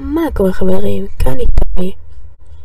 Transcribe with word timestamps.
מה 0.00 0.22
קורה 0.34 0.52
חברים? 0.52 1.06
כאן 1.18 1.36
איתי. 1.40 1.94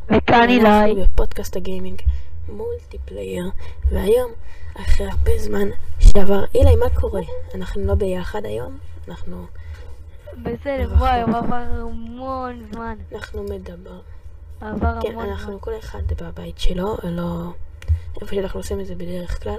וכאן 0.07 0.49
אילי. 0.49 1.03
בפודקאסט 1.03 1.55
הגיימינג 1.55 2.01
מולטיפלייר, 2.49 3.49
והיום, 3.89 4.31
אחרי 4.73 5.07
הרבה 5.07 5.31
זמן 5.37 5.67
שעבר, 5.99 6.43
אילי, 6.55 6.75
מה 6.75 6.89
קורה? 6.99 7.21
אנחנו 7.55 7.85
לא 7.85 7.95
ביחד 7.95 8.45
היום, 8.45 8.77
אנחנו, 9.07 9.45
בסדר. 10.43 10.93
וואי, 10.97 11.21
עבר 11.21 11.55
המון 11.55 12.63
זמן. 12.71 12.95
אנחנו 13.15 13.43
מדבר. 13.43 13.99
עבר 14.61 15.01
כן, 15.01 15.09
המון 15.11 15.25
זמן. 15.25 15.33
אנחנו 15.33 15.61
כל 15.61 15.71
אחד 15.79 16.03
בבית 16.21 16.59
שלו, 16.59 16.97
לא 17.03 17.53
איפה 18.21 18.35
שאנחנו 18.35 18.59
עושים 18.59 18.79
את 18.79 18.85
זה 18.85 18.95
בדרך 18.95 19.43
כלל. 19.43 19.57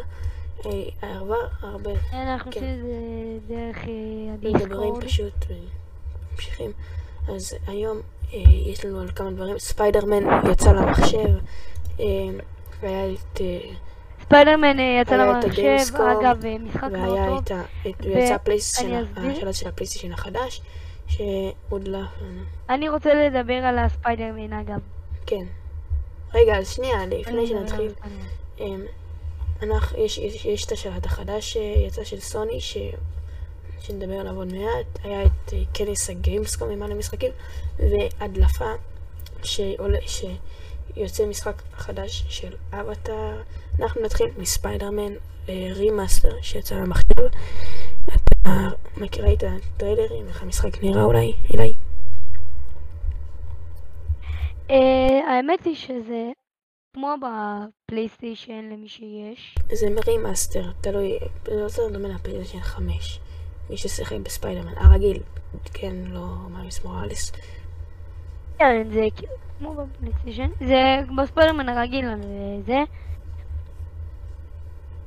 אה, 0.66 0.70
עבר 1.02 1.46
הרבה, 1.60 1.90
אנחנו 2.12 2.52
כן. 2.52 2.60
עושים 2.60 2.74
את 2.74 2.82
זה 2.82 3.54
דרך 3.54 3.76
אה, 3.78 4.52
מדברים 4.54 4.94
הדיסקורד. 4.94 5.04
פשוט 5.04 5.46
וממשיכים. 6.30 6.72
אז 7.28 7.54
היום 7.66 8.00
אה, 8.34 8.38
יש 8.66 8.84
לנו 8.84 9.00
על 9.00 9.08
כמה 9.14 9.30
דברים. 9.30 9.58
ספיידרמן 9.58 10.22
יצא 10.52 10.72
למחשב, 10.72 11.28
אה, 12.00 12.04
והיה 12.80 13.12
את... 13.12 13.40
אה, 13.40 13.58
ספיידרמן 14.24 14.78
אה, 14.78 14.98
יצא 15.02 15.16
למחשב, 15.16 15.94
אגב, 15.96 16.44
אה, 16.44 16.56
משחק 16.58 16.82
מאוד 16.92 17.08
והיה 17.08 17.26
טוב. 17.28 17.38
את 17.44 17.50
ה... 17.50 17.62
את- 17.88 18.06
הפלייסטיישן, 18.34 18.94
אני 18.94 19.02
אסביר. 19.02 19.30
השלט 19.30 19.54
של 19.54 19.68
הפלייסטיישן 19.68 20.12
החדש, 20.12 20.62
שהודלף 21.06 22.08
לנו. 22.22 22.42
אני 22.68 22.88
רוצה 22.88 23.14
לדבר 23.14 23.54
על 23.54 23.78
הספיידרמן, 23.78 24.52
אגב. 24.52 24.78
כן. 25.26 25.44
רגע, 26.34 26.58
אז 26.58 26.68
שנייה, 26.70 27.06
לפני 27.06 27.46
שנתחיל. 27.46 27.92
אמ, 28.60 28.82
אנחנו, 29.62 29.98
יש, 30.04 30.18
יש, 30.18 30.44
יש 30.46 30.64
את 30.66 30.72
השלט 30.72 31.06
החדש 31.06 31.52
שיצא 31.52 32.04
של 32.04 32.20
סוני, 32.20 32.60
ש, 32.60 32.76
שנדבר 33.80 34.14
עליו 34.14 34.36
עוד 34.36 34.52
מעט, 34.52 35.04
היה 35.04 35.24
את 35.24 35.52
אה, 35.52 35.62
כנס 35.74 36.10
הגיימסקום 36.10 36.70
עם 36.70 36.78
מלא 36.78 36.94
משחקים, 36.94 37.32
והדלפה 37.78 38.70
שעולה, 39.42 39.98
שיוצא 40.06 41.26
משחק 41.26 41.62
חדש 41.72 42.24
של 42.28 42.52
אבטאר. 42.72 43.42
אנחנו 43.80 44.02
נתחיל 44.02 44.26
מספיידרמן 44.38 45.12
אה, 45.48 45.68
remaster 45.74 46.36
שיצא 46.42 46.74
למחשב. 46.74 47.26
אתה 48.06 48.68
מכירה 48.96 49.32
את 49.32 49.44
הטריילרים, 49.46 50.28
איך 50.28 50.42
המשחק 50.42 50.82
נראה 50.82 51.02
אולי, 51.02 51.32
אילי? 51.50 51.72
אה, 54.70 55.20
האמת 55.28 55.64
היא 55.64 55.74
שזה 55.74 56.30
כמו 56.96 57.14
בפלייסטיישן 57.20 58.64
למי 58.72 58.88
שיש. 58.88 59.54
זה 59.72 59.86
remaster, 60.06 60.70
תלוי, 60.80 61.18
זה 61.44 61.60
יותר 61.60 61.88
דומה 61.92 62.08
לפלייסטיישן 62.08 62.60
5. 62.60 63.20
מי 63.70 63.76
ששיחק 63.76 64.16
בספיידרמן, 64.22 64.72
הרגיל, 64.76 65.22
כן, 65.74 65.94
לא 66.06 66.26
מיילס 66.50 66.84
מוראלס. 66.84 67.32
כן, 68.58 68.86
זה 68.92 69.06
כאילו 69.16 69.32
כמו 69.58 69.74
בפלייסטיישן. 69.74 70.48
זה 70.60 71.00
בספיידרמן 71.16 71.68
הרגיל 71.68 72.08
אה, 72.08 72.14
זה. 72.66 72.78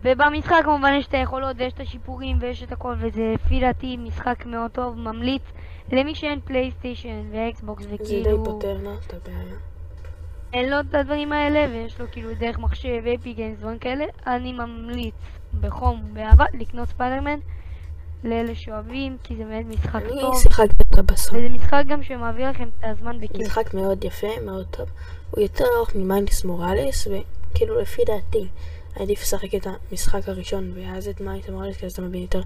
ובמשחק 0.01 0.61
כמובן 0.63 0.93
יש 0.93 1.07
את 1.07 1.13
היכולות 1.13 1.55
ויש 1.59 1.73
את 1.73 1.79
השיפורים 1.79 2.37
ויש 2.41 2.63
את 2.63 2.71
הכל 2.71 2.95
וזה 2.99 3.33
לפי 3.33 3.59
דעתי 3.59 3.97
משחק 3.97 4.45
מאוד 4.45 4.71
טוב, 4.71 4.97
ממליץ 4.97 5.41
למי 5.91 6.15
שאין 6.15 6.39
פלייסטיישן 6.45 7.23
ואקסבוקס 7.31 7.83
זה 7.83 7.89
די 7.89 7.95
וכאילו 7.95 8.43
פותר 8.43 8.77
לו 8.83 8.93
את 8.93 9.13
הבעיה. 9.13 9.55
אין 10.53 10.69
לו 10.69 10.79
את 10.79 10.95
הדברים 10.95 11.31
האלה 11.31 11.65
ויש 11.71 11.99
לו 11.99 12.05
כאילו 12.11 12.29
דרך 12.33 12.59
מחשב, 12.59 13.03
Epic 13.15 13.33
Games, 13.33 13.59
דברים 13.59 13.79
כאלה, 13.79 14.05
אני 14.27 14.53
ממליץ 14.53 15.15
בחום, 15.59 16.03
באהבה, 16.13 16.45
לקנות 16.53 16.89
ספיידרמן 16.89 17.39
לאלה 18.23 18.55
שאוהבים 18.55 19.17
כי 19.23 19.35
זה 19.35 19.43
באמת 19.43 19.65
משחק 19.65 19.95
אני 19.95 20.21
טוב 20.21 20.41
שיחקתי 20.41 20.83
אותו 20.91 21.03
בסוף. 21.03 21.33
וזה 21.33 21.49
משחק 21.49 21.83
גם 21.89 22.03
שמעביר 22.03 22.49
לכם 22.49 22.69
את 22.79 22.83
הזמן 22.83 23.19
בכיף. 23.19 23.41
משחק 23.41 23.73
מאוד 23.73 24.03
יפה, 24.03 24.27
מאוד 24.45 24.65
טוב. 24.71 24.89
הוא 25.31 25.41
יותר 25.41 25.65
ארוך 25.77 25.95
ממיילס 25.95 26.43
מוראלס, 26.45 27.07
וכאילו 27.07 27.81
לפי 27.81 28.01
דעתי, 28.05 28.47
עדיף 28.95 29.21
לשחק 29.21 29.55
את 29.55 29.67
המשחק 29.91 30.29
הראשון 30.29 30.73
ואז 30.75 31.07
את 31.07 31.21
מיילס 31.21 31.49
מוראלס, 31.49 31.77
כי 31.77 31.85
אז 31.85 31.91
אתה 31.91 32.01
מבין 32.01 32.21
יותר 32.21 32.41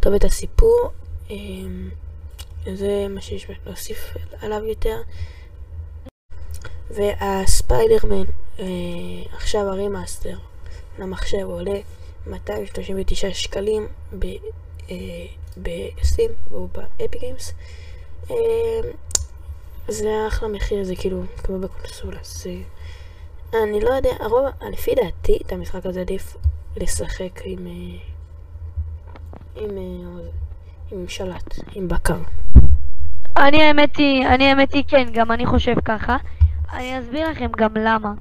טוב 0.00 0.14
את 0.14 0.24
הסיפור. 0.24 0.90
אמ, 1.30 1.90
זה 2.74 3.06
מה 3.10 3.20
שיש 3.20 3.46
להוסיף 3.66 4.14
עליו 4.42 4.64
יותר. 4.64 4.96
והספיידרמן, 6.90 8.24
אה, 8.58 8.64
עכשיו 9.34 9.60
ה 9.68 9.76
remaster 9.76 10.36
למחשב 10.98 11.44
עולה 11.44 11.80
239 12.26 13.32
שקלים 13.32 13.86
ב- 14.18 14.26
אה, 14.92 15.26
בסטים, 15.56 16.30
והוא 16.50 16.68
ב 16.72 17.18
Epic 17.18 17.32
Games. 17.32 17.52
אה, 18.30 18.36
זה 19.88 20.10
אחלה 20.28 20.48
מחיר, 20.48 20.84
זה 20.84 20.96
כאילו 20.96 21.22
כמו 21.44 21.58
בקונסולה, 21.58 22.18
זה... 22.22 22.54
אני 23.62 23.80
לא 23.80 23.90
יודע, 23.90 24.10
הרוב, 24.20 24.46
לפי 24.72 24.94
דעתי, 24.94 25.38
את 25.46 25.52
המשחק 25.52 25.86
הזה 25.86 26.00
עדיף 26.00 26.36
לשחק 26.76 27.40
עם... 27.44 27.66
אה, 27.66 27.98
עם... 29.56 29.78
עם 30.92 31.08
שלט, 31.08 31.54
עם 31.74 31.88
בקר. 31.88 32.18
אני 33.36 33.62
האמת 33.62 33.96
היא, 33.96 34.26
אני 34.26 34.48
האמת 34.48 34.72
היא 34.72 34.84
כן, 34.88 35.06
גם 35.12 35.32
אני 35.32 35.46
חושב 35.46 35.74
ככה. 35.84 36.16
אני 36.72 37.00
אסביר 37.00 37.30
לכם 37.30 37.50
גם 37.56 37.74
למה. 37.76 38.12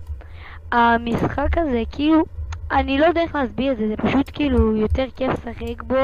המשחק 0.71 1.57
הזה, 1.57 1.83
כאילו, 1.91 2.23
אני 2.71 2.97
לא 2.97 3.05
יודע 3.05 3.21
איך 3.21 3.35
להסביר 3.35 3.71
את 3.71 3.77
זה, 3.77 3.87
זה 3.87 3.97
פשוט 3.97 4.31
כאילו 4.33 4.75
יותר 4.75 5.05
כיף 5.15 5.31
לשחק 5.31 5.83
בו, 5.83 5.95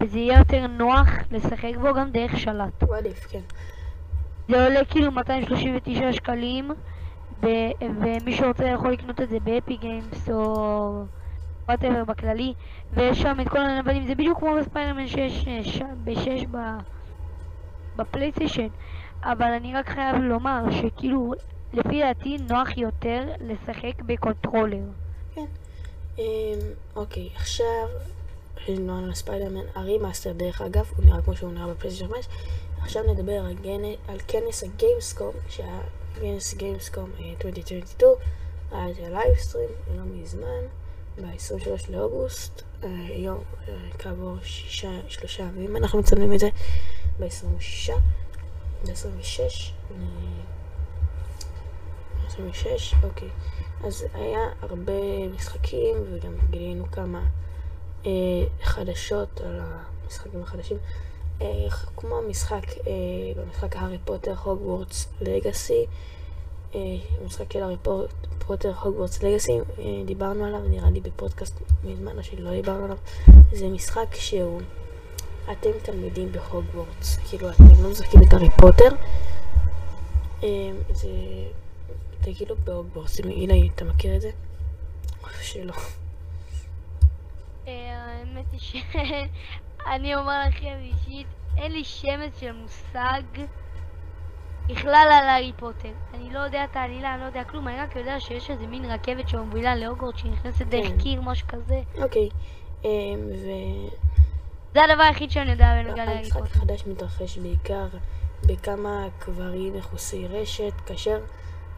וזה 0.00 0.18
יהיה 0.18 0.38
יותר 0.38 0.66
נוח 0.66 1.08
לשחק 1.30 1.72
בו 1.80 1.94
גם 1.94 2.10
דרך 2.10 2.38
שלט. 2.38 2.82
הוא 2.82 2.96
עדיף, 2.96 3.26
כן. 3.30 3.40
זה 4.48 4.64
עולה 4.64 4.84
כאילו 4.84 5.12
239 5.12 6.12
שקלים, 6.12 6.70
ו- 7.42 7.46
ומי 8.00 8.36
שרוצה 8.36 8.64
יכול 8.64 8.92
לקנות 8.92 9.20
את 9.20 9.28
זה 9.28 9.40
באפי 9.40 9.76
גיימס 9.76 10.30
או 10.30 11.02
whatever 11.68 12.04
בכללי, 12.04 12.54
ויש 12.92 13.22
שם 13.22 13.40
את 13.40 13.48
כל 13.48 13.58
הנבלים, 13.58 14.06
זה 14.06 14.14
בדיוק 14.14 14.38
כמו 14.38 14.54
בספיידרמן 14.60 15.06
6, 15.08 15.18
אה, 15.48 15.64
ש- 15.64 15.82
ב-6 16.04 16.46
ב- 16.50 16.78
בפלייסטיישן, 17.96 18.66
אבל 19.22 19.46
אני 19.52 19.74
רק 19.74 19.88
חייב 19.88 20.16
לומר 20.16 20.62
שכאילו, 20.70 21.32
לפי 21.72 22.00
דעתי 22.00 22.36
נוח 22.50 22.76
יותר 22.78 23.24
לשחק 23.40 24.02
ב 24.06 24.12
controller. 24.12 24.82
אמ, 26.18 26.22
אוקיי, 26.96 27.28
עכשיו, 27.36 27.66
שדיברנו 28.66 29.06
על 29.06 29.14
ספיידרמן, 29.14 29.64
ה 29.74 29.80
remaster 29.80 30.32
דרך 30.32 30.60
אגב, 30.60 30.92
הוא 30.96 31.04
נראה 31.04 31.22
כמו 31.22 31.36
שהוא 31.36 31.52
נראה 31.52 31.66
בפלייסטיישן 31.66 32.14
5. 32.14 32.28
עכשיו 32.80 33.02
נדבר 33.02 33.32
על, 33.32 33.54
גנ... 33.54 33.84
על 34.08 34.18
כנס 34.28 34.62
הגיימסקום, 34.62 35.32
שהיה 35.48 35.80
כנס 36.20 36.54
גיימסקום 36.54 37.10
אה, 37.20 37.30
2022, 37.30 38.12
היה 38.70 38.90
את 38.90 38.96
ה 38.98 39.04
livestream, 39.04 39.68
לא 39.96 40.02
מזמן, 40.04 40.62
ב-23 41.16 41.92
לאוגוסט, 41.92 42.62
אה, 42.84 42.88
יום, 43.10 43.42
אה, 43.68 43.74
כעבור 43.98 44.36
שישה, 44.42 44.90
שלושה 45.08 45.42
ימים 45.42 45.76
אנחנו 45.76 45.98
מצלמים 45.98 46.32
את 46.32 46.38
זה, 46.38 46.48
ב-26, 47.18 47.92
ב-26, 48.84 49.72
26, 52.26 52.94
אוקיי. 53.02 53.28
אז 53.84 54.06
היה 54.14 54.40
הרבה 54.62 55.28
משחקים 55.34 55.96
וגם 56.10 56.32
גילינו 56.50 56.90
כמה 56.90 57.18
אה, 57.18 57.24
חדשות 58.62 59.40
על 59.40 59.60
המשחקים 60.04 60.42
החדשים. 60.42 60.76
אה, 61.42 61.46
כמו 61.96 62.16
המשחק, 62.18 62.62
אה, 62.86 62.92
במשחק 63.36 63.76
הארי 63.76 63.98
פוטר 64.04 64.34
Hogwarts 64.44 65.08
Legacy, 65.20 65.86
אה, 66.74 66.80
המשחק 67.22 67.52
של 67.52 67.62
הארי 67.62 67.76
פוט- 67.82 68.26
פוטר 68.46 68.72
הוגוורטס 68.82 69.22
לגאסי, 69.22 69.58
אה, 69.78 69.84
דיברנו 70.06 70.44
עליו, 70.44 70.60
נראה 70.68 70.90
לי 70.90 71.00
בפודקאסט 71.00 71.54
מזמן 71.84 72.18
או 72.18 72.22
שלא 72.22 72.50
דיברנו 72.50 72.84
עליו. 72.84 72.96
זה 73.52 73.68
משחק 73.68 74.14
שהוא, 74.14 74.60
אתם 75.52 75.70
תלמידים 75.82 76.32
בהוגוורטס, 76.32 77.16
כאילו 77.28 77.50
אתם 77.50 77.82
לא 77.82 77.90
משחקים 77.90 78.20
את 78.22 78.32
הארי 78.32 78.48
פוטר. 78.58 78.88
אה, 80.42 80.48
זה... 80.94 81.08
זה 82.24 82.30
כאילו 82.36 82.56
בהוגוורטס, 82.64 83.20
הנה, 83.20 83.54
אתה 83.74 83.84
מכיר 83.84 84.16
את 84.16 84.20
זה? 84.20 84.30
שלא. 85.42 85.72
אה, 87.68 88.18
האמת 88.18 88.44
היא 88.52 88.60
שאני 88.60 90.14
אומר 90.20 90.40
לכם 90.48 90.76
אישית, 90.80 91.26
אין 91.56 91.72
לי 91.72 91.84
שמץ 91.84 92.40
של 92.40 92.52
מושג 92.52 93.22
בכלל 94.68 95.08
על 95.12 95.28
הארי 95.28 95.52
פוטר. 95.56 95.92
אני 96.14 96.32
לא 96.32 96.38
יודע 96.38 96.64
את 96.64 96.76
העלילה, 96.76 97.14
אני 97.14 97.20
לא 97.20 97.26
יודע 97.26 97.44
כלום, 97.44 97.68
אני 97.68 97.76
רק 97.76 97.96
יודע 97.96 98.20
שיש 98.20 98.50
איזה 98.50 98.66
מין 98.66 98.84
רכבת 98.84 99.28
שמובילה 99.28 99.76
לאוגורד 99.76 100.18
שנכנסת 100.18 100.66
דרך 100.66 100.88
כן. 100.88 100.98
קיר, 100.98 101.20
משהו 101.20 101.48
כזה. 101.48 101.80
אוקיי, 102.02 102.28
אה, 102.84 102.90
זה 104.74 104.84
הדבר 104.84 105.02
היחיד 105.02 105.30
שאני 105.30 105.50
יודע 105.50 105.82
בנוגע 105.82 106.04
להארי 106.04 106.14
והמשחק 106.14 106.38
פוטר. 106.38 106.50
החדש 106.58 106.84
מתרחש 106.86 107.38
בעיקר 107.38 107.86
בכמה 108.46 109.06
קברים 109.18 109.74
מכוסי 109.74 110.26
רשת, 110.26 110.72
כאשר 110.86 111.18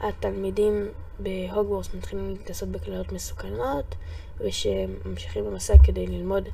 התלמידים 0.00 0.88
בהוגוורטס 1.18 1.94
מתחילים 1.94 2.28
להתנסות 2.30 2.68
בקללות 2.68 3.12
מסוכנות, 3.12 3.94
ושממשיכים 4.38 5.44
במסע 5.44 5.74
כדי 5.84 6.06
ללמוד 6.06 6.48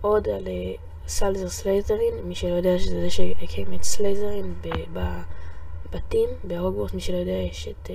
עוד 0.00 0.28
על 0.28 0.48
אה, 0.48 0.74
סלזר 1.08 1.48
סלייזרין, 1.48 2.14
מי 2.24 2.34
שלא 2.34 2.54
יודע 2.54 2.78
שזה 2.78 3.00
זה 3.00 3.10
שהקים 3.10 3.74
את 3.74 3.82
סלייזרין 3.82 4.54
ב- 4.92 5.22
בתים, 5.92 6.28
בהוגוורט, 6.44 6.94
מי 6.94 7.00
שלא 7.00 7.16
יודע, 7.16 7.32
יש 7.32 7.68
את 7.68 7.90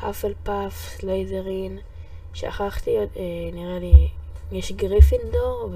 האפל 0.00 0.32
פאף, 0.42 0.96
סלייזרין, 0.98 1.78
שכחתי, 2.34 2.98
עוד, 2.98 3.08
אה, 3.16 3.22
נראה 3.52 3.78
לי, 3.78 4.08
יש 4.52 4.72
גריפינדור, 4.72 5.70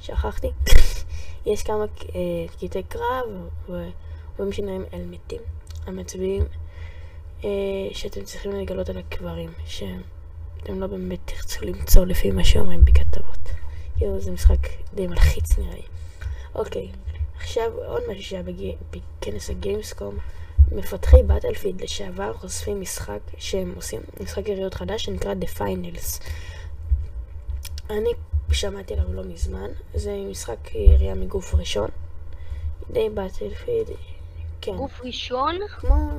ושכחתי. 0.00 0.50
יש 1.46 1.62
כמה 1.62 1.84
אה, 2.14 2.46
קטעי 2.60 2.82
קרב, 2.82 3.26
ורואים 3.68 4.52
שנראים 4.52 4.84
אל 4.92 5.04
מתים. 5.04 5.40
המצביעים 5.86 6.42
אה, 6.42 6.69
שאתם 7.92 8.24
צריכים 8.24 8.52
לגלות 8.52 8.88
על 8.88 8.98
הקברים, 8.98 9.52
שאתם 9.66 10.80
לא 10.80 10.86
באמת 10.86 11.18
תרצו 11.24 11.64
למצוא 11.64 12.04
לפי 12.04 12.30
מה 12.30 12.44
שאומרים 12.44 12.84
בכתבות. 12.84 13.48
כאילו 13.96 14.20
זה 14.20 14.30
משחק 14.30 14.68
די 14.94 15.06
מלחיץ 15.06 15.58
נראה 15.58 15.74
לי. 15.74 15.82
אוקיי, 16.54 16.88
עכשיו 17.36 17.72
עוד 17.86 18.02
משהו 18.10 18.22
שהיה 18.22 18.42
בכנס 18.90 19.50
ה 19.50 19.57
Gamescom. 19.57 20.18
מפתחי 20.72 21.22
Battlefield 21.22 21.80
לשעבר 21.80 22.32
חושפים 22.34 22.80
משחק 22.80 23.20
שהם 23.38 23.72
עושים, 23.76 24.00
משחק 24.20 24.48
יריות 24.48 24.74
חדש 24.74 25.04
שנקרא 25.04 25.34
The 25.40 25.58
Finals. 25.58 26.22
אני 27.90 28.10
שמעתי 28.52 28.94
עליו 28.94 29.12
לא 29.12 29.24
מזמן, 29.24 29.70
זה 29.94 30.16
משחק 30.30 30.74
ירייה 30.74 31.14
מגוף 31.14 31.54
ראשון. 31.54 31.90
די 32.90 33.08
Battlefield, 33.08 33.86
כן. 34.60 34.76
גוף 34.76 35.00
ראשון? 35.04 35.58
כמו 35.68 36.10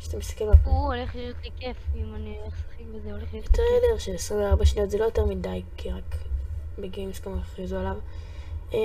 שאתה 0.00 0.16
מסתכל 0.16 0.44
בפעם. 0.50 0.72
הוא 0.72 0.94
הולך 0.94 1.14
להיות 1.14 1.36
לי 1.44 1.50
כיף 1.56 1.76
אם 1.94 2.14
אני 2.14 2.38
הולך 2.40 2.54
לשחק 2.54 2.84
בזה, 2.94 3.10
הולך 3.10 3.32
להיות 3.32 3.46
לי 3.46 3.52
כיף. 3.52 3.56
טריילר 3.56 3.98
של 3.98 4.14
24 4.14 4.64
שניות 4.64 4.90
זה 4.90 4.98
לא 4.98 5.04
יותר 5.04 5.24
מדי, 5.24 5.62
כי 5.76 5.90
רק 5.90 6.16
בגיימסקום 6.78 7.38
הכריזו 7.38 7.76
עליו. 7.76 7.96
אה, 8.74 8.78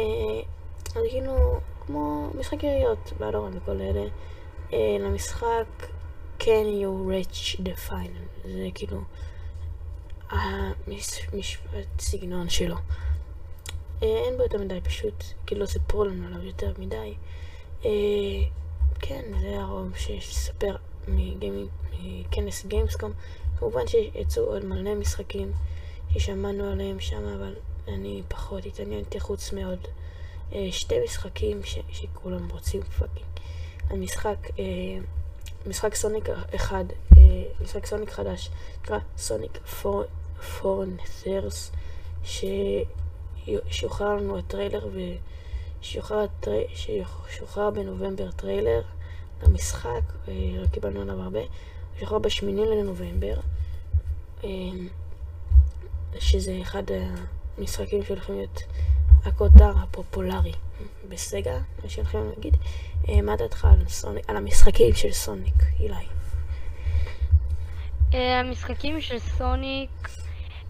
אז 0.96 1.04
כאילו, 1.10 1.60
כמו 1.86 2.30
משחק 2.40 2.64
יריות, 2.64 3.14
באלורן 3.20 3.58
וכל 3.58 3.82
אלה. 3.82 4.06
אה, 4.74 4.98
למשחק 5.00 5.66
can 6.40 6.66
you 6.82 7.10
reach 7.10 7.60
the 7.60 7.90
final, 7.90 8.48
זה 8.48 8.68
כאילו 8.76 9.02
המשפט 10.30 12.00
סגנון 12.00 12.50
שלו. 12.50 12.76
אה, 14.04 14.08
אין 14.26 14.38
בו 14.38 14.44
יותר 14.44 14.58
מדי, 14.58 14.82
פשוט 14.82 15.24
כאילו 15.46 15.62
לא 15.62 15.66
סיפרו 15.66 16.06
לנו 16.06 16.28
עליו 16.28 16.44
יותר 16.44 16.74
מדי. 16.78 17.14
כן, 19.00 19.22
זה 19.42 19.60
הרוב 19.60 19.98
שיש 19.98 20.30
לספר 20.30 20.76
מכנס 21.08 22.66
גיימסקום. 22.66 23.12
כמובן 23.60 23.88
שיצאו 23.88 24.44
עוד 24.44 24.66
מלא 24.66 24.96
משחקים 24.96 25.52
ששמענו 26.14 26.72
עליהם 26.72 27.00
שם, 27.00 27.24
אבל 27.38 27.56
אני 27.88 28.22
פחות 28.28 28.66
התעניינתי 28.66 29.20
חוץ 29.20 29.54
מעוד 29.54 29.88
שתי 30.72 30.96
משחקים 31.04 31.62
שכולם 31.92 32.50
רוצים 32.50 32.82
fucking. 32.82 33.28
המשחק, 33.90 34.38
אה, 34.60 34.64
משחק 35.68 35.96
Sonic 35.96 36.30
אחד, 36.56 36.86
אה, 37.18 37.44
משחק 37.62 37.86
Sonic 37.86 38.10
חדש, 38.10 38.50
נקרא 38.82 38.98
Sonic 39.18 39.58
Frontiers, 40.62 41.72
ששוחרר 42.24 44.16
לנו 44.16 44.38
הטריילר 44.38 44.88
ושוחרר 45.82 47.70
בנובמבר 47.70 48.32
טריילר 48.32 48.82
למשחק, 49.44 50.02
אה, 50.28 50.34
לא 50.62 50.68
קיבלנו 50.68 51.02
עליו 51.02 51.22
הרבה, 51.22 51.40
שוחרר 52.00 52.20
בשמיני 52.20 52.62
לנובמבר, 52.66 53.36
אה, 54.44 54.50
שזה 56.20 56.60
אחד 56.62 56.84
המשחקים 57.58 58.04
שהולכים 58.04 58.36
להיות 58.36 58.64
הכותר 59.26 59.72
הפופולרי 59.84 60.54
בסגה, 61.10 61.58
מה 61.84 61.90
שהולכים 61.90 62.30
להגיד. 62.30 62.58
אה, 63.10 63.22
מה 63.22 63.36
דעתך 63.36 63.66
על, 63.66 63.88
סוניק, 63.88 64.30
על 64.30 64.38
המשחקים 64.38 64.94
של 64.94 65.12
סוניק, 65.12 65.56
אילי? 65.80 66.06
המשחקים 68.12 69.02
של 69.02 69.20
סוניק 69.20 70.10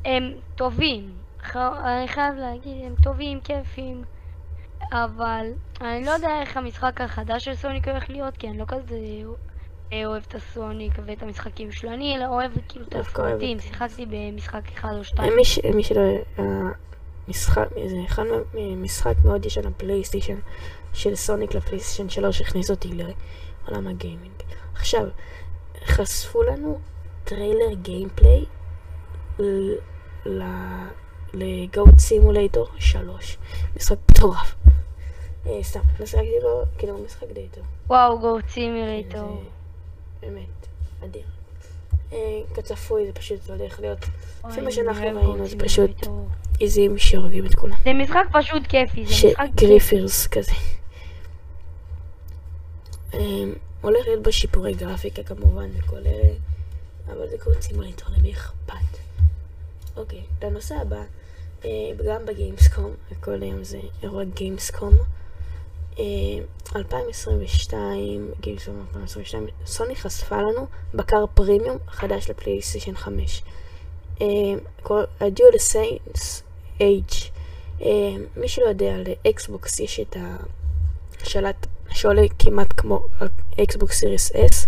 הם 0.05 0.33
טובים. 0.55 1.13
אני 1.55 2.07
חייב 2.07 2.35
להגיד, 2.35 2.85
הם 2.85 2.95
טובים, 3.03 3.41
כיפים, 3.41 4.03
אבל 4.93 5.47
אני 5.81 6.05
לא 6.05 6.11
יודע 6.11 6.41
איך 6.41 6.57
המשחק 6.57 7.01
החדש 7.01 7.45
של 7.45 7.55
Sonic 7.55 7.87
הולך 7.87 8.09
להיות, 8.09 8.37
כי 8.37 8.47
אני 8.47 8.57
לא 8.57 8.65
כזה 8.67 8.95
אה, 9.93 10.05
אוהב 10.05 10.23
את 10.27 10.35
ה 10.35 10.45
Sonic 10.45 10.93
ואת 11.05 11.23
המשחקים 11.23 11.71
שלו. 11.71 11.93
אני 11.93 12.25
אוהב 12.27 12.51
כאילו 12.67 12.85
את 12.85 12.95
הסרטים, 12.95 13.59
שיחקתי 13.59 14.05
במשחק 14.05 14.61
אחד 14.73 14.93
או 14.97 15.03
שתיים. 15.03 15.33
מי 15.75 15.83
שלא... 15.83 16.01
משחק, 17.27 17.67
זה 17.87 17.95
אחד 18.05 18.23
משחק 18.77 19.13
מאוד 19.25 19.45
ישן 19.45 19.67
ה 19.67 19.73
PlayStation 19.73 20.37
של 20.93 21.15
Sonic 21.15 21.55
ל 21.55 21.60
PlayStation 21.60 22.09
3 22.09 22.41
הכניס 22.41 22.71
אותי 22.71 22.87
לעולם 22.87 23.87
ה 23.87 23.93
gaming. 23.93 24.33
עכשיו, 24.73 25.07
חשפו 25.85 26.43
לנו 26.43 26.79
טריילר 27.23 27.73
gameplay 27.81 28.45
לגאוט 31.33 31.97
סימולטור 31.97 32.67
3. 32.79 33.37
משחק 33.75 33.97
מטורף. 34.11 34.55
אה, 35.47 35.63
סתם, 35.63 35.79
משחקתי 35.99 36.39
בו, 36.41 36.63
כאילו 36.77 36.97
משחק 36.97 37.27
די 37.33 37.47
טוב. 37.51 37.63
וואו, 37.87 38.19
גאוט 38.19 38.49
סימולטור. 38.49 39.43
באמת, 40.21 40.67
אדיר. 41.03 41.23
אה, 42.13 42.41
כצפוי, 42.53 43.05
זה 43.05 43.13
פשוט 43.13 43.49
הולך 43.49 43.79
להיות, 43.79 43.99
לפי 44.49 44.61
מה 44.61 44.71
שאנחנו 44.71 45.05
ראינו, 45.05 45.47
זה 45.47 45.55
פשוט 45.59 46.07
עיזים 46.59 46.97
שהורגים 46.97 47.45
את 47.45 47.55
כולם. 47.55 47.75
זה 47.83 47.93
משחק 47.93 48.23
פשוט 48.31 48.63
כיפי, 48.69 49.05
זה 49.05 49.11
משחק 49.11 49.45
כיפי. 49.57 49.67
גריפרס 49.67 50.27
כזה. 50.27 50.51
אמ, 53.13 53.53
הולך 53.81 54.07
להיות 54.07 54.23
בשיפורי 54.23 54.73
גרפיקה 54.73 55.23
כמובן 55.23 55.69
וכל 55.77 55.97
אלה, 55.97 56.33
אבל 57.07 57.29
זה 57.29 57.37
קוראים 57.43 57.61
סימולטור, 57.61 58.09
למי 58.17 58.33
אכפת. 58.33 58.73
אוקיי, 59.97 60.21
לנושא 60.43 60.75
הבא, 60.75 61.03
אה, 61.65 61.69
גם 62.05 62.25
ב 62.25 62.32
Gamescom, 62.32 62.91
הכל 63.11 63.41
היום 63.41 63.63
זה 63.63 63.79
אירוע 64.03 64.23
Gamescom. 64.23 64.93
2022, 66.75 68.29
אה, 68.29 68.35
Gamescom 68.41 68.85
2022, 68.95 69.47
סוני 69.65 69.95
חשפה 69.95 70.37
לנו 70.41 70.67
בקר 70.93 71.25
פרימיום 71.33 71.77
חדש 71.87 72.29
ל 72.29 72.35
PlayStation 72.35 72.95
5. 72.95 73.43
ה 75.19 75.57
DualSense 75.57 76.43
Edge 76.79 77.33
מי 78.35 78.47
שלא 78.47 78.65
יודע, 78.65 78.95
ל 78.97 79.14
Xbox 79.14 79.79
יש 79.79 79.99
את 79.99 80.17
השלט 81.21 81.67
שעולה 81.89 82.21
כמעט 82.39 82.73
כמו 82.77 82.99
Xbox 83.63 83.99
Series 83.99 84.31
S, 84.35 84.67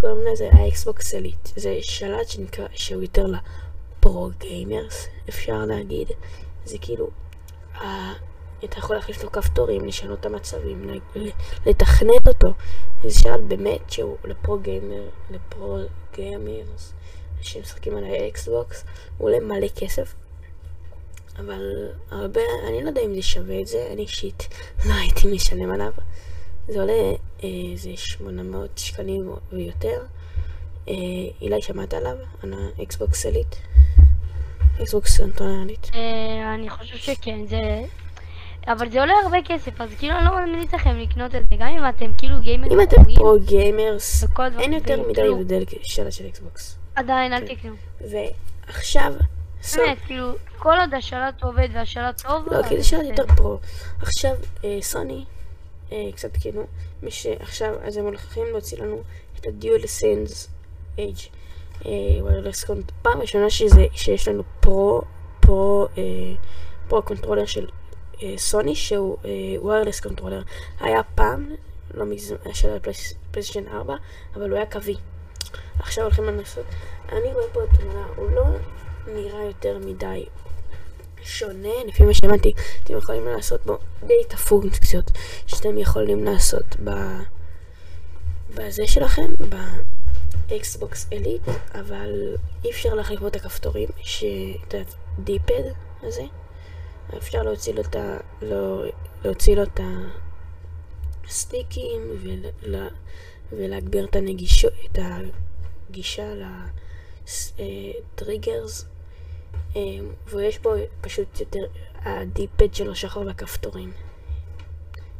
קוראים 0.00 0.18
לזה 0.32 0.50
ה 0.52 0.64
Xbox 0.64 1.14
Elite. 1.14 1.48
זה 1.56 1.78
שלט 1.82 2.28
שנקרא, 2.28 2.66
שהוא 2.72 3.02
יותר 3.02 3.26
ל 3.26 3.52
pro 3.52 4.30
gamers, 4.38 5.06
אפשר 5.28 5.64
להגיד. 5.64 6.08
זה 6.64 6.78
כאילו, 6.80 7.10
אתה 8.64 8.78
יכול 8.78 8.96
להחליף 8.96 9.24
לו 9.24 9.32
כפתורים, 9.32 9.84
לשנות 9.84 10.20
את 10.20 10.26
המצבים, 10.26 10.90
לתכנת 11.66 12.28
אותו. 12.28 12.54
זה 13.02 13.20
שלט 13.20 13.40
באמת 13.48 13.90
שהוא 13.90 14.16
ל 14.24 14.32
pro 14.32 14.58
gamer, 14.58 15.08
ל 15.30 15.42
pro 15.42 15.78
gamers. 16.14 16.92
שמשחקים 17.42 17.96
על 17.96 18.04
ה 18.04 18.17
Xbox, 18.17 18.84
הוא 19.18 19.28
עולה 19.28 19.40
מלא 19.40 19.68
כסף, 19.76 20.14
אבל 21.38 21.88
הרבה, 22.10 22.40
אני 22.68 22.82
לא 22.82 22.88
יודע 22.88 23.00
אם 23.04 23.14
זה 23.14 23.22
שווה 23.22 23.60
את 23.60 23.66
זה, 23.66 23.88
אני 23.92 24.02
אישית 24.02 24.48
לא 24.86 24.94
הייתי 24.94 25.28
משלם 25.28 25.70
עליו. 25.70 25.92
זה 26.68 26.80
עולה 26.80 27.12
איזה 27.42 27.90
800 27.96 28.78
שקלים 28.78 29.32
ויותר. 29.52 30.02
אה, 30.88 30.94
אילי, 31.40 31.62
שמעת 31.62 31.94
עליו? 31.94 32.16
על 32.42 32.54
האקסבוקס 32.78 33.26
אליט? 33.26 33.56
אקסבוקס 34.82 35.16
סנטרנלית. 35.16 35.90
אה, 35.94 36.54
אני 36.54 36.70
חושב 36.70 36.96
שכן, 36.96 37.46
זה... 37.46 37.82
אבל 38.66 38.90
זה 38.90 39.00
עולה 39.00 39.14
הרבה 39.24 39.38
כסף, 39.44 39.80
אז 39.80 39.88
כאילו 39.98 40.16
אני 40.16 40.24
לא 40.24 40.46
ממליץ 40.46 40.74
לכם 40.74 40.98
לקנות 40.98 41.34
את 41.34 41.42
זה, 41.50 41.56
גם 41.58 41.68
אם 41.68 41.88
אתם 41.88 42.12
כאילו 42.18 42.40
גיימרים 42.40 42.80
אם 42.80 42.86
אתם 42.86 43.14
פרו 43.14 43.36
גיימרס, 43.44 44.24
אין 44.58 44.72
יותר 44.72 45.08
מדי 45.08 45.28
הבדל 45.28 45.64
שאלה 45.82 46.10
של 46.10 46.26
אקסבוקס. 46.26 46.78
עדיין, 46.94 47.32
אל 47.32 47.46
תקנו. 47.46 47.74
ועכשיו... 48.00 49.12
באמת, 49.76 49.98
כאילו, 50.06 50.32
כל 50.58 50.74
עוד 50.80 50.94
השלט 50.94 51.42
עובד 51.42 51.68
והשלט 51.72 52.22
טוב... 52.22 52.52
לא, 52.52 52.62
כי 52.68 52.76
זה 52.76 52.84
שלט 52.84 53.04
יותר 53.04 53.34
פרו. 53.36 53.58
עכשיו, 54.00 54.34
אה, 54.64 54.78
סוני, 54.82 55.24
אה, 55.92 56.08
קצת 56.14 56.36
כאילו, 56.40 56.62
מי 57.02 57.10
שעכשיו, 57.10 57.74
אז 57.82 57.96
הם 57.96 58.04
הולכים 58.04 58.44
להוציא 58.50 58.82
לנו 58.82 59.02
את 59.40 59.46
ה 59.46 59.86
DualSense 59.86 60.48
Edge 60.98 61.16
wireless 62.20 62.64
cont. 62.64 62.92
פעם 63.02 63.20
ראשונה 63.20 63.50
שיש 63.94 64.28
לנו 64.28 64.42
pro, 64.60 65.02
pro, 65.40 65.86
אה, 65.98 66.02
pro 66.88 67.02
controller 67.02 67.46
של 67.46 67.66
סוני, 68.36 68.74
שהוא 68.74 69.16
wireless 69.58 70.00
controller. 70.00 70.42
היה 70.80 71.02
פעם, 71.14 71.54
לא 71.94 72.04
מזמן, 72.06 72.36
של 72.52 72.76
ה 72.76 72.84
PlayStation 72.84 73.68
4, 73.68 73.94
אבל 74.34 74.50
הוא 74.50 74.56
היה 74.56 74.66
קווי. 74.66 74.96
עכשיו 75.78 76.04
הולכים 76.04 76.24
לנסות. 76.24 76.66
אני 77.12 77.32
רואה 77.32 77.48
פה 77.52 77.60
תמונה, 77.78 78.06
הוא 78.16 78.30
לא 78.30 78.44
נראה 79.06 79.44
יותר 79.44 79.78
מדי 79.78 80.26
שונה, 81.22 81.84
לפי 81.86 82.02
מה 82.02 82.14
שהבנתי, 82.14 82.52
אתם 82.84 82.96
יכולים 82.96 83.24
לעשות 83.26 83.66
בו 83.66 83.78
די 84.06 84.14
את 84.26 84.32
הפונקציות 84.32 85.10
שאתם 85.46 85.78
יכולים 85.78 86.24
לעשות 86.24 86.76
ב... 86.84 86.90
בזה 88.54 88.86
שלכם, 88.86 89.32
ב 90.48 90.60
Xbox 90.60 91.08
Elite, 91.12 91.42
אבל 91.74 92.36
אי 92.64 92.70
אפשר 92.70 92.94
להחליף 92.94 93.20
בו 93.20 93.26
את 93.26 93.36
הכפתורים, 93.36 93.88
שאת 94.02 94.74
ה 95.18 95.25
D-pad 95.25 95.62
הזה, 96.02 96.22
אפשר 97.18 97.42
להוציא 97.42 97.74
לו 97.74 97.80
את 97.80 97.96
ה... 97.96 98.16
לא, 98.42 98.84
להוציא 99.24 99.56
לו 99.56 99.62
את 99.62 99.80
הסטיקים 101.26 102.00
ול, 102.22 102.80
ולהגביר 103.52 104.04
את 104.04 104.16
הנגישו... 104.16 104.68
את 104.68 104.98
הגישה 105.90 106.32
ל 107.58 107.71
triggers, 107.71 108.86
אה, 109.76 109.80
ויש 110.26 110.58
בו 110.58 110.70
פשוט 111.00 111.40
יותר, 111.40 111.64
ה 111.94 112.07
D-pad 112.07 112.74
שלו 112.74 112.94
שחור 112.94 113.24
בכפתורים. 113.24 113.92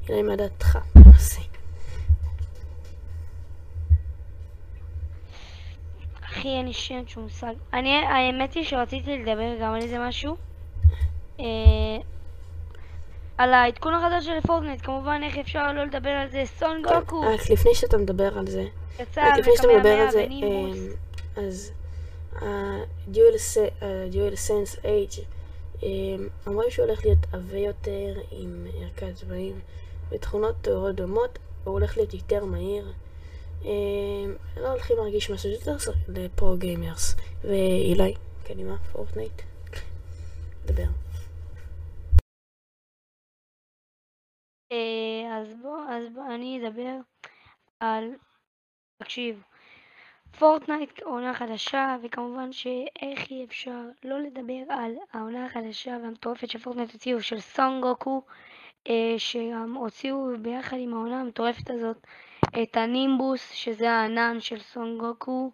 נראה 0.08 0.22
מה 0.22 0.36
דעתך 0.36 0.78
בנושא. 0.94 1.40
אחי, 6.24 6.48
אין 6.48 6.66
לי 6.66 6.72
שום 6.72 7.22
מושג. 7.22 7.54
אני, 7.72 7.96
האמת 7.96 8.54
היא 8.54 8.64
שרציתי 8.64 9.18
לדבר 9.18 9.56
גם 9.60 9.74
על 9.74 9.82
איזה 9.82 9.98
משהו. 9.98 10.49
אה, 11.40 12.02
על 13.38 13.54
העדכון 13.54 13.94
החדש 13.94 14.26
של 14.26 14.40
Fortnite, 14.46 14.80
כמובן 14.82 15.20
איך 15.24 15.38
אפשר 15.38 15.72
לא 15.72 15.84
לדבר 15.84 16.10
על 16.10 16.30
זה, 16.30 16.42
Son 16.58 16.82
Goku. 16.82 17.20
רק 17.20 17.26
אה, 17.26 17.52
לפני 17.54 17.74
שאתה 17.74 17.98
מדבר 17.98 18.38
על 18.38 18.46
זה, 18.46 18.64
יצא 19.00 19.22
לפני 19.38 19.52
שאתה 19.56 19.68
מדבר 19.76 19.88
על 19.88 20.10
זה. 20.10 20.26
אמ, 20.30 20.88
אז 21.36 21.72
ה-DualSense 22.42 24.78
Edge 24.82 25.20
אמ, 25.82 26.28
אומרים 26.46 26.70
שהוא 26.70 26.86
הולך 26.86 27.04
להיות 27.04 27.18
עבה 27.32 27.58
יותר 27.58 28.20
עם 28.30 28.66
ערכת 28.74 29.14
צבעים 29.14 29.60
ותכונות 30.10 30.54
טהורות 30.62 30.94
דומות, 30.94 31.38
הוא 31.64 31.72
הולך 31.72 31.96
להיות 31.96 32.14
יותר 32.14 32.44
מהיר. 32.44 32.92
לא 34.56 34.68
הולכים 34.68 34.96
להרגיש 34.96 35.30
משהו 35.30 35.50
יותר 35.50 35.76
ל 36.08 36.20
pro 36.20 36.56
gamers. 36.56 37.16
ואילי, 37.44 38.14
קדימה, 38.44 38.76
Fortnite, 38.92 39.42
דבר. 40.66 41.09
אז 45.32 45.54
בוא, 45.62 45.78
אז 45.88 46.08
בוא, 46.14 46.34
אני 46.34 46.60
אדבר 46.68 46.96
על, 47.80 48.14
תקשיב, 49.02 49.42
Fortnite 50.38 51.02
עונה 51.02 51.34
חדשה, 51.34 51.96
וכמובן 52.02 52.52
שאיך 52.52 53.30
אי 53.30 53.44
אפשר 53.44 53.80
לא 54.04 54.18
לדבר 54.18 54.62
על 54.68 54.94
העונה 55.12 55.46
החדשה 55.46 55.98
והמטורפת 56.02 56.50
ש 56.50 56.59
Fortnite 56.59 56.92
הוציאו 56.92 57.22
של 57.22 57.40
Son 57.40 57.80
Goku, 57.80 58.22
אה, 58.88 59.14
שגם 59.18 59.74
הוציאו 59.74 60.26
ביחד 60.42 60.76
עם 60.80 60.94
העונה 60.94 61.20
המטורפת 61.20 61.70
הזאת 61.70 62.06
את 62.62 62.76
ה 62.76 62.86
Nimbus, 62.86 63.50
שזה 63.50 63.90
הענן 63.90 64.40
של 64.40 64.58
Son 64.58 64.98
Goku, 64.98 65.52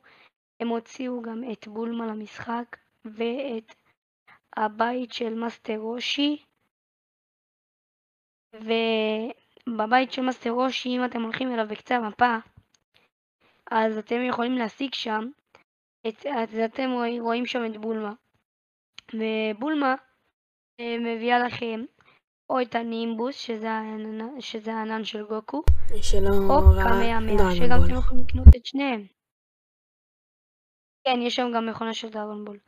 הם 0.61 0.69
הוציאו 0.69 1.23
גם 1.23 1.43
את 1.53 1.69
Bulma 1.69 2.07
למשחק, 2.07 2.77
ואת 3.05 3.75
הבית 4.57 5.13
של 5.13 5.35
Master 5.35 5.77
Roshi, 5.77 6.46
ובבית 8.61 10.13
של 10.13 10.23
Master 10.23 10.51
Roshi, 10.51 10.89
אם 10.89 11.05
אתם 11.05 11.23
הולכים 11.23 11.55
אליו 11.55 11.67
בקצה 11.69 11.97
המפה, 11.97 12.37
אז 13.71 13.99
אתם 13.99 14.23
יכולים 14.29 14.53
להשיג 14.53 14.95
שם, 14.95 15.29
את, 16.09 16.27
אז 16.27 16.59
אתם 16.65 16.91
רואים, 17.21 17.47
שם 17.47 17.65
את 17.67 17.77
Bulma. 17.77 18.13
ו 19.15 19.28
Bulma 19.28 19.95
אה, 20.81 20.97
מביאה 21.01 21.39
לכם 21.39 21.85
או 22.51 22.63
את 22.63 22.75
ה 22.75 22.82
Nimbus, 22.82 23.37
שזה 23.37 23.71
הענן, 23.71 24.41
שזה 24.41 24.75
הענן 24.75 25.05
של 25.05 25.27
גוקו, 25.27 25.63
שלא 26.03 26.29
או 26.29 26.77
ראה 26.77 26.85
Kamehameha, 26.85 27.55
שגם 27.57 27.85
אתם. 27.85 27.95
יכולים 27.95 28.25
לקנות 28.25 28.57
את 28.57 28.67
שניהם. 28.67 29.07
כן, 31.05 31.19
יש 31.23 31.37
שם 31.37 31.51
גם 31.55 31.67
מכונה 31.67 31.95
של 31.95 32.09
Dragon 32.09 32.45
Ball. 32.45 32.59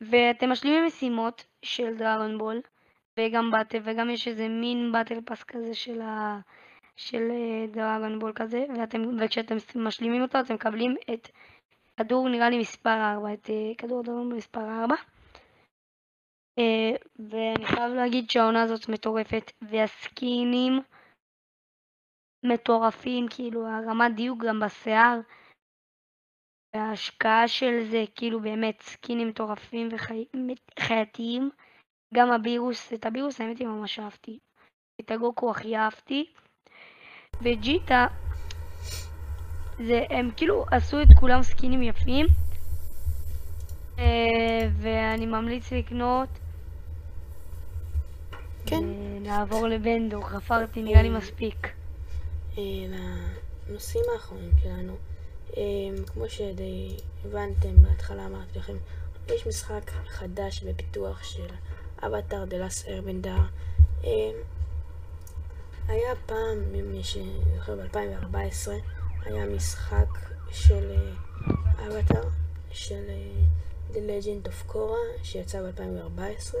ואתם 0.00 0.50
משלימים 0.50 0.86
משימות 0.86 1.44
של 1.64 1.96
Dragon 1.96 2.38
Ball, 2.38 2.60
וגם 3.18 3.50
באטל, 3.50 3.78
וגם 3.84 4.10
יש 4.10 4.28
איזה 4.28 4.48
מין 4.48 4.92
באטל 4.92 5.20
פס 5.20 5.42
כזה 5.42 5.74
של, 5.74 6.00
ה... 6.00 6.40
של 6.96 7.30
אה, 7.30 7.66
דרגון 7.66 8.18
בול 8.18 8.32
כזה, 8.34 8.64
ואתם, 8.78 8.98
וכשאתם 9.20 9.56
משלימים 9.74 10.22
אותו 10.22 10.40
אתם 10.40 10.54
מקבלים 10.54 10.96
את 11.14 11.28
כדור 11.96 12.28
נראה 12.28 12.50
לי 12.50 12.58
מספר 12.58 13.14
4, 13.16 13.32
את 13.32 13.50
אה, 13.50 13.74
כדור 13.78 14.02
בול 14.02 14.34
מספר 14.36 14.60
4. 14.60 14.94
אה, 16.58 16.96
ואני 17.30 17.66
חייב 17.66 17.92
להגיד 17.92 18.30
שהעונה 18.30 18.62
הזאת 18.62 18.88
מטורפת, 18.88 19.52
והסקינים 19.62 20.80
מטורפים, 22.42 23.26
כאילו 23.30 23.66
הרמת 23.66 24.14
דיוק 24.14 24.44
גם 24.44 24.60
בשיער, 24.60 25.20
וההשקעה 26.74 27.48
של 27.48 27.84
זה, 27.90 28.04
כאילו 28.14 28.40
באמת 28.40 28.80
סקינים 28.80 29.28
מטורפים 29.28 29.88
וחייתיים. 29.92 31.50
גם 32.14 32.32
הבירוס, 32.32 32.92
את 32.92 33.06
הבירוס 33.06 33.40
האמת 33.40 33.58
היא 33.58 33.66
ממש 33.66 33.98
אהבתי. 33.98 34.38
את 35.00 35.10
הגוקו 35.10 35.50
הכי 35.50 35.76
אהבתי. 35.76 36.26
וג'יטה, 37.42 38.06
זה, 39.86 40.04
הם 40.10 40.30
כאילו 40.36 40.64
עשו 40.70 41.02
את 41.02 41.08
כולם 41.20 41.42
סקינים 41.42 41.82
יפים. 41.82 42.26
אה, 43.98 44.68
ואני 44.80 45.26
ממליץ 45.26 45.72
לקנות. 45.72 46.28
כן. 48.66 48.84
נעבור 49.22 49.66
לבנדו, 49.66 50.22
חפרתי 50.22 50.82
נראה 50.82 51.02
לי 51.02 51.08
אה, 51.08 51.14
מספיק. 51.14 51.68
אה, 52.58 52.62
לנושאים 53.68 54.04
האחרונים 54.14 54.50
שלנו. 54.62 54.96
אה, 55.56 55.62
כמו 56.06 56.28
שדי 56.28 56.96
הבנתם 57.24 57.82
בהתחלה 57.82 58.26
אמרתי 58.26 58.58
לכם, 58.58 58.76
יש 59.34 59.46
משחק 59.46 59.90
חדש 60.06 60.62
בפיתוח 60.62 61.22
של 61.22 61.46
אבטאר 62.02 62.44
דה 62.44 62.58
לאס 62.58 62.88
ארבנדר. 62.88 63.38
היה 65.88 66.14
פעם, 66.26 66.72
מי 66.72 67.04
שזוכר 67.04 67.76
ב-2014, 67.76 68.70
היה 69.24 69.46
משחק 69.46 70.08
של 70.50 70.92
אבטאר, 71.86 72.28
של 72.70 73.04
אה, 73.08 73.30
The 73.92 73.96
Legend 73.96 74.48
of 74.48 74.72
Korra, 74.72 75.22
שיצא 75.22 75.62
ב-2014. 75.62 76.54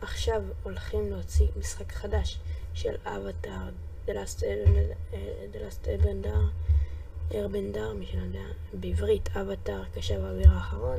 עכשיו 0.00 0.42
הולכים 0.62 1.10
להוציא 1.10 1.46
משחק 1.56 1.92
חדש 1.92 2.38
של 2.74 2.94
אבטאר 3.04 3.68
The 4.06 4.10
Last 4.10 4.44
אה, 4.44 4.64
Airbender, 5.84 6.38
ארבנדר, 7.34 7.92
מי 7.92 8.06
שלא 8.06 8.20
יודע, 8.20 8.46
בעברית, 8.72 9.36
אבטאר 9.36 9.82
קשב 9.94 10.24
האוויר 10.24 10.50
האחרון. 10.50 10.98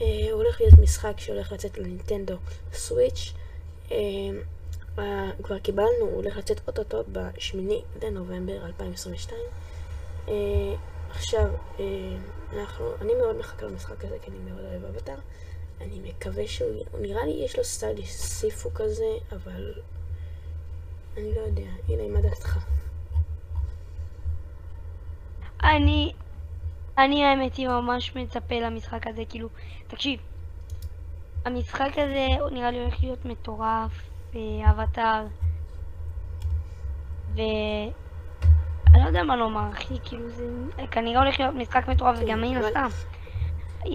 אה, 0.00 0.32
הולך 0.32 0.60
להיות 0.60 0.78
משחק 0.78 1.14
שהולך 1.18 1.52
לצאת 1.52 1.78
לנינטנדו 1.78 2.36
סוויץ'. 2.72 3.32
אה, 3.90 3.96
אה, 4.98 5.30
כבר 5.42 5.58
קיבלנו, 5.58 6.00
הוא 6.00 6.16
הולך 6.16 6.36
לצאת 6.36 6.60
אוטוטו 6.68 7.04
ב-8 7.12 7.56
לנובמבר 8.02 8.66
2022. 8.66 9.40
אה, 10.28 10.34
עכשיו, 11.10 11.48
אה, 11.80 11.84
אנחנו, 12.52 12.86
אני 13.00 13.14
מאוד 13.14 13.36
מחכה 13.36 13.66
למשחק 13.66 14.04
הזה, 14.04 14.16
כי 14.22 14.30
אני 14.30 14.50
מאוד 14.50 14.64
אוהב 14.64 14.84
אבטאר. 14.84 15.18
אני 15.80 16.00
מקווה 16.00 16.46
שהוא, 16.46 16.84
הוא 16.92 17.00
נראה 17.00 17.26
לי 17.26 17.32
יש 17.44 17.58
לו 17.58 17.64
סטייל 17.64 18.04
סיפו 18.04 18.74
כזה, 18.74 19.16
אבל 19.32 19.74
אני 21.16 21.34
לא 21.34 21.40
יודע. 21.40 21.70
הנה, 21.88 22.08
מה 22.08 22.20
דעתך? 22.20 22.58
אני, 25.62 26.12
אני 26.98 27.24
האמת 27.24 27.56
היא 27.56 27.68
ממש 27.68 28.16
מצפה 28.16 28.54
למשחק 28.54 29.06
הזה, 29.06 29.22
כאילו, 29.28 29.48
תקשיב, 29.86 30.20
המשחק 31.44 31.90
הזה 31.96 32.26
נראה 32.52 32.70
לי 32.70 32.78
הולך 32.80 33.02
להיות 33.02 33.24
מטורף, 33.24 34.08
אבטאר, 34.70 35.26
ואני 37.34 37.92
לא 38.94 39.06
יודע 39.06 39.22
מה 39.22 39.36
לומר, 39.36 39.70
אחי, 39.72 39.94
כאילו 40.04 40.28
זה 40.28 40.44
כנראה 40.90 41.22
הולך 41.22 41.40
להיות 41.40 41.54
משחק 41.54 41.88
מטורף, 41.88 42.18
וגם 42.22 42.40
מן 42.40 42.56
הסתם, 42.56 42.88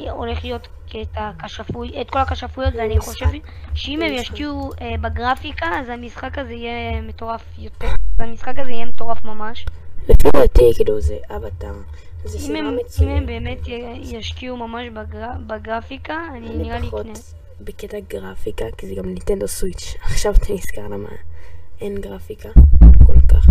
הולך 0.10 0.43
להיות 0.43 0.67
קטע 0.89 1.31
כשפוי, 1.43 2.01
את 2.01 2.10
כל 2.10 2.20
הכשפויות, 2.20 2.74
ואני 2.77 3.00
חושב 3.00 3.25
שאם 3.74 4.01
הם. 4.01 4.13
ישקיעו 4.13 4.72
אה, 4.81 4.96
בגרפיקה, 5.01 5.65
אז 5.79 5.89
המשחק 5.89 6.38
הזה 6.38 6.53
יהיה 6.53 7.01
מטורף 7.01 7.43
יותר, 7.58 7.88
אז 7.88 8.20
המשחק 8.20 8.60
הזה 8.60 8.72
יהיה 8.72 8.86
מטורף 8.86 9.25
ממש. 9.25 9.65
לפי 10.10 10.27
דעתי, 10.34 10.72
כאילו, 10.75 11.01
זה 11.01 11.17
אבטאר. 11.36 11.74
זה 12.23 12.37
אם 12.37 12.43
סדרה 12.43 12.59
הם, 12.59 12.77
אם. 13.01 13.07
הם 13.17 13.25
באמת 13.25 13.59
ישקיעו 14.01 14.57
ממש 14.57 14.87
בגר, 14.93 15.31
בגרפיקה, 15.47 16.27
אני 16.37 16.49
נראה 16.49 16.79
לי 16.79 16.87
אני 16.89 17.01
אקנה. 17.01 17.13
בקטע 17.61 17.99
גרפיקה, 17.99 18.65
כי 18.77 18.87
זה 18.87 18.95
גם 18.95 19.13
ניטנדו 19.13 19.47
סוויץ'. 19.47 19.95
עכשיו 20.03 20.33
אתה 20.33 20.53
נזכר 20.53 20.87
למה 20.87 21.09
אין 21.81 22.01
גרפיקה 22.01 22.49
כל 23.05 23.19
כך. 23.27 23.47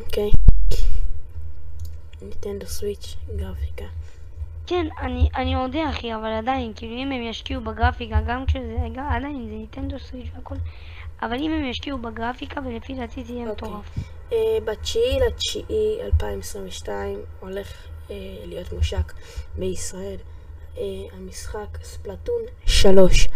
אוקיי. 0.00 0.30
ניטנדו 2.22 2.66
סוויץ', 2.66 3.16
גרפיקה. 3.36 3.84
כן, 4.66 4.86
אני, 5.00 5.28
אני 5.36 5.52
יודע 5.52 5.90
אחי, 5.90 6.14
אבל 6.14 6.32
עדיין, 6.32 6.72
כאילו 6.76 6.92
אם 6.96 7.12
הם 7.12 7.22
ישקיעו 7.22 7.64
בגרפיקה, 7.64 8.20
גם 8.26 8.46
כשזה, 8.46 8.76
גם, 8.94 9.06
עדיין 9.10 9.48
זה 9.48 9.54
ניטנדו 9.54 9.98
סוויץ' 9.98 10.30
והכל, 10.36 10.54
אבל 11.22 11.36
אם 11.38 11.52
הם 11.52 11.64
ישקיעו 11.64 11.98
בגרפיקה, 11.98 12.60
ולפי 12.66 12.94
דעתי 12.94 13.24
זה 13.24 13.32
יהיה 13.32 13.50
אוקיי. 13.50 13.68
מטורף. 13.68 13.98
אה, 14.32 14.58
בתשיעי 14.64 15.20
לתשיעי 15.20 16.02
2022 16.02 17.18
הולך 17.40 17.86
אה, 18.10 18.16
להיות 18.44 18.72
מושק 18.72 19.12
בישראל 19.58 20.16
אה, 20.78 20.82
המשחק 21.12 21.78
ספלטון 21.82 22.42
3. 22.66 23.28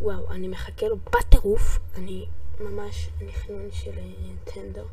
וואו, 0.00 0.30
אני 0.30 0.48
מחכה 0.48 0.86
לו 0.88 0.96
בטירוף. 0.96 1.78
אני 1.96 2.26
ממש 2.60 3.08
נכנון 3.26 3.68
של 3.72 3.92
נינטנדו. 4.20 4.84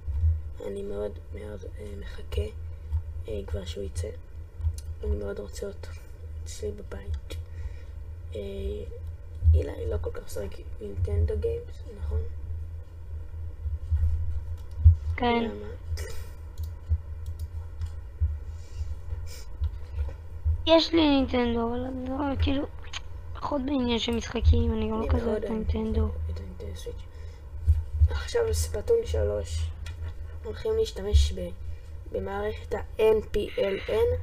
אני 0.67 0.81
מאוד 0.81 1.11
מאוד 1.33 1.59
מחכה 1.99 2.41
כבר 3.47 3.65
שהוא 3.65 3.83
יצא. 3.83 4.07
אני 5.03 5.15
מאוד 5.15 5.39
רוצה 5.39 5.67
אותו 5.67 5.87
אצלי 6.43 6.71
בבית. 6.71 7.35
אילי 9.53 9.89
לא 9.89 9.97
כל 10.01 10.09
כך 10.13 10.23
משחק 10.25 10.57
נינטנדו 10.81 11.33
גיימס, 11.39 11.83
נכון? 11.99 12.19
כן. 15.15 15.43
למה? 15.43 15.67
יש 20.65 20.93
לי 20.93 21.09
נינטנדו, 21.09 21.69
אבל 21.69 21.79
לא, 22.07 22.35
כאילו, 22.41 22.65
פחות 23.33 23.61
בעניין 23.65 23.99
של 23.99 24.15
משחקים, 24.15 24.73
אני 24.73 24.89
גם 24.89 25.01
לא 25.01 25.07
כזה 25.09 25.37
את 25.37 25.43
הנינטנדו. 25.45 26.07
עכשיו 28.09 28.53
ספלטון 28.53 28.97
3 29.05 29.67
הולכים 30.43 30.71
להשתמש 30.77 31.33
במערכת 32.11 32.73
ה-NPLN 32.73 34.17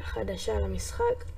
החדשה 0.00 0.60
למשחק. 0.60 1.35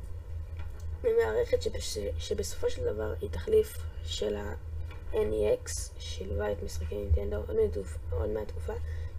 זו 1.03 1.09
מערכת 1.25 1.63
שבש... 1.63 1.99
שבסופו 2.19 2.71
של 2.71 2.95
דבר 2.95 3.15
היא 3.21 3.31
תחליף 3.31 3.79
של 4.05 4.37
ה-NEX, 4.37 5.71
שילבה 5.99 6.53
את 6.53 6.63
משחקי 6.63 6.95
נינטנדו 6.95 7.43
תקופה- 7.73 7.99
עוד 8.11 8.31
מעט 8.31 8.49
תקופה, 8.49 8.73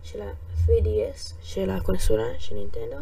של 0.03 0.21
ה-3DS, 0.21 1.33
של 1.41 1.69
הקונסולה 1.69 2.39
של 2.39 2.55
נינטנדו. 2.55 2.95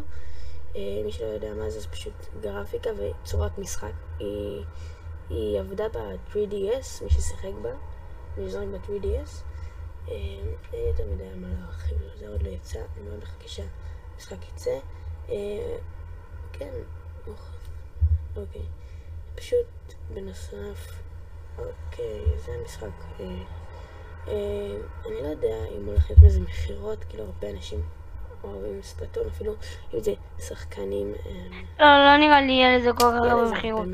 אה, 0.76 1.02
מי 1.04 1.12
שלא 1.12 1.26
יודע 1.26 1.54
מה 1.54 1.70
זה, 1.70 1.80
זה 1.80 1.88
פשוט 1.88 2.12
גרפיקה 2.40 2.90
וצורת 2.96 3.58
משחק. 3.58 3.92
היא, 4.18 4.64
היא 5.30 5.60
עבדה 5.60 5.88
ב-3DS, 5.88 7.04
מי 7.04 7.10
ששיחק 7.10 7.52
בה, 7.62 7.70
מי 8.36 8.48
שזורק 8.48 8.68
ב-3DS. 8.68 9.30
אה, 10.08 10.14
אין 10.72 10.86
יותר 10.88 11.04
מדי 11.14 11.24
מה 11.36 11.48
להרחיב, 11.60 11.98
זה 12.18 12.28
עוד 12.28 12.42
לא 12.42 12.48
יצא, 12.48 12.78
אני 12.78 13.08
מאוד 13.08 13.18
מחכה 13.22 13.48
שהמשחק 13.48 14.48
יצא. 14.54 14.78
אה, 15.28 15.76
כן, 16.52 16.72
אוח, 17.28 17.52
אוקיי. 18.36 18.62
פשוט 19.34 19.66
בנוסף, 20.14 20.92
אוקיי, 21.58 22.20
זה 22.44 22.52
המשחק. 22.60 22.88
אה, 23.20 23.24
אה, 24.28 24.76
אני 25.06 25.22
לא 25.22 25.28
יודע 25.28 25.56
אם 25.78 25.86
הולך 25.86 26.10
להיות 26.10 26.22
מזה 26.22 26.40
מכירות, 26.40 27.04
כאילו 27.04 27.24
הרבה 27.24 27.50
אנשים 27.50 27.82
אוהבים 28.44 28.82
ספלטון, 28.82 29.26
אפילו 29.26 29.54
אם 29.94 30.00
זה 30.00 30.14
שחקנים. 30.38 31.14
אה, 31.26 31.32
לא, 31.78 32.04
לא 32.04 32.16
נראה 32.16 32.40
לי 32.40 32.52
יהיה 32.52 32.78
לזה 32.78 32.92
כל 32.92 32.98
כך 32.98 33.20
לזה 33.20 33.30
הרבה 33.30 33.44
מכירות. 33.44 33.88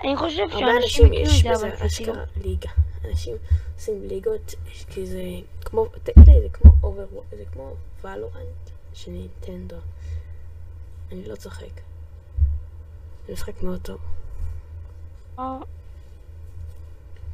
אני 0.00 0.16
חושב 0.16 0.50
שאנשים 0.50 0.68
אנשים 0.82 1.12
יקנו 1.12 1.52
את 1.52 1.58
זה, 1.58 1.66
אבל 1.66 1.76
כאילו... 1.76 1.86
אשכרה 1.86 2.24
ליגה. 2.44 2.70
אנשים 3.04 3.36
עושים 3.74 4.08
ליגות, 4.08 4.54
כי 4.90 5.06
זה 5.06 5.22
כמו, 5.64 5.86
תגידי, 6.02 6.40
זה 6.42 6.48
כמו 6.52 6.70
אובר, 6.82 7.06
זה 7.30 7.44
כמו 7.52 7.74
ולורנט 8.04 8.70
של 8.94 9.10
נינטנדו. 9.10 9.76
אני 11.12 11.28
לא 11.28 11.36
צוחק. 11.36 11.80
זה 13.26 13.32
משחק 13.32 13.62
מאוד 13.62 13.80
טוב. 13.80 13.98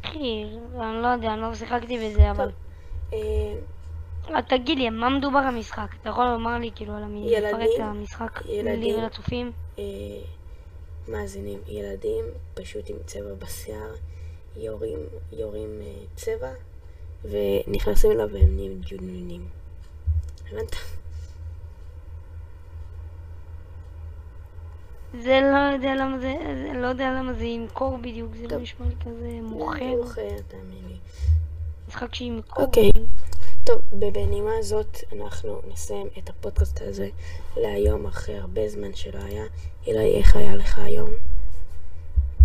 אחי, 0.05 0.45
אני 0.81 1.03
לא 1.03 1.09
יודע, 1.09 1.33
אני 1.33 1.41
לא 1.41 1.55
שיחקתי 1.55 1.99
בזה, 1.99 2.31
אבל... 2.31 2.51
אה, 3.13 3.19
אה, 4.29 4.43
תגיד 4.43 4.79
לי, 4.79 4.91
מה 4.91 5.09
מדובר 5.09 5.39
המשחק? 5.39 5.89
אתה 6.01 6.09
יכול 6.09 6.25
לומר 6.25 6.59
לי, 6.59 6.71
כאילו, 6.75 6.95
על. 6.97 7.05
ילדים, 7.17 7.83
המשחק 7.83 8.41
ילדים. 8.47 8.99
ולצופים? 8.99 9.53
אה, 9.79 9.85
מאזינים, 11.09 11.61
ילדים 11.67 12.25
פשוט 12.55 12.91
עם 12.91 12.97
צבע 13.07 13.35
בשיער, 13.39 13.95
יורים, 14.57 14.99
יורים 15.33 15.81
אה, 15.83 16.05
צבע, 16.15 16.51
ונכנסים 17.25 18.11
אליו 18.11 18.29
והם 18.33 18.57
נהיים 18.57 18.81
ג'ונונים. 18.85 19.49
הבנת? 20.49 20.77
זה 25.13 25.41
לא 25.53 25.73
יודע 25.73 25.95
למה 25.95 26.19
זה, 26.19 26.35
זה 26.63 26.73
לא 26.81 26.87
יודע 26.87 27.11
למה 27.11 27.33
זה 27.33 27.45
ימכור 27.45 27.99
בדיוק, 27.99 28.37
זה 28.37 28.47
לא. 28.51 28.59
נשמע 28.59 28.87
לי 28.87 28.95
כזה 29.05 29.39
מוכר. 29.43 29.97
מוכר, 30.03 30.37
תאמין 30.49 30.85
לי. 30.89 30.97
משחק 31.89 32.15
שימכור. 32.15 32.65
אוקיי. 32.65 32.91
טוב, 33.65 33.81
בנימה 33.93 34.51
הזאת 34.59 34.99
אנחנו 35.13 35.61
נסיים 35.73 36.07
את 36.19 36.29
הפודקאסט 36.29 36.81
הזה 36.83 37.09
להיום 37.57 38.07
אחרי 38.07 38.39
הרבה 38.39 38.69
זמן 38.69 38.95
שלא 38.95 39.19
היה. 39.25 39.45
אילי, 39.87 40.17
איך 40.19 40.37
היה 40.37 40.55
לך 40.55 40.79
היום? 40.79 41.11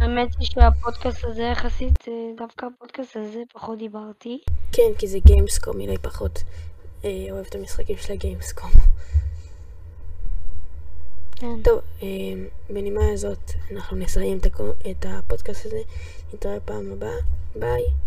האמת 0.02 0.36
היא 0.40 0.48
שהפודקאסט 0.48 1.24
הזה 1.24 1.44
יחסית, 1.44 2.08
אה, 2.08 2.14
דווקא 2.38 2.66
הפודקאסט 2.66 3.18
הזה 3.18 3.40
פחות 3.54 3.78
דיברתי. 3.78 4.40
כן, 4.72 4.92
כי 4.98 5.08
זה 5.08 5.20
גיימסקום, 5.20 5.80
אילי 5.80 5.98
פחות 5.98 6.44
אה, 7.06 7.28
אוהב 7.32 7.46
את 7.46 7.56
המשחקים 7.56 7.98
של 7.98 8.14
הגיימסקום. 8.14 8.72
כן. 11.36 11.62
טוב, 11.64 11.80
אה, 12.04 12.08
בנימה 12.70 13.02
הזאת 13.14 13.52
אנחנו 13.72 13.98
נסיים 13.98 14.38
את 14.92 15.06
הפודקאסט 15.10 15.66
הזה. 15.66 15.82
נתראה 16.34 16.60
פעם 16.60 16.92
הבאה. 16.92 17.18
ביי. 17.56 18.05